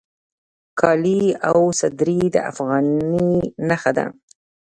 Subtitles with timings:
[0.79, 3.29] کالي او صدرۍ د افغاني
[3.67, 4.05] نښه ده